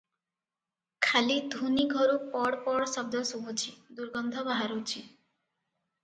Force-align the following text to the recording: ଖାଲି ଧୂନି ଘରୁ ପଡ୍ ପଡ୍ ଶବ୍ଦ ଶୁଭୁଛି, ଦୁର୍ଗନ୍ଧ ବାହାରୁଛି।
ଖାଲି 1.07 1.33
ଧୂନି 1.55 1.83
ଘରୁ 1.91 2.15
ପଡ୍ 2.35 2.57
ପଡ୍ 2.67 2.85
ଶବ୍ଦ 2.93 3.21
ଶୁଭୁଛି, 3.33 3.75
ଦୁର୍ଗନ୍ଧ 3.99 4.45
ବାହାରୁଛି। 4.49 5.05